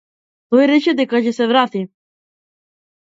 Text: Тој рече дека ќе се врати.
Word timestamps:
Тој 0.53 0.65
рече 0.71 0.95
дека 1.01 1.21
ќе 1.27 1.35
се 1.41 1.49
врати. 1.53 1.83